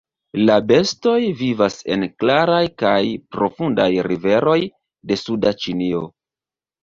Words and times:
La 0.49 0.53
bestoj 0.69 1.17
vivas 1.41 1.75
en 1.95 2.05
klaraj 2.23 2.61
kaj 2.83 3.03
profundaj 3.35 3.87
riveroj 4.09 4.57
de 5.11 5.19
suda 5.25 5.53
Ĉinio. 5.65 6.01